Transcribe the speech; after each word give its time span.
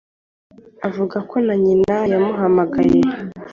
Avuga 0.87 1.17
ko 1.29 1.35
na 1.45 1.55
nyina 1.63 1.95
yamuhamagaye, 2.11 3.01